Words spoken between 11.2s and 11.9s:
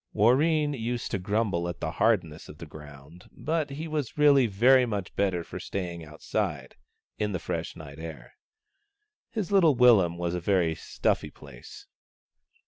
place.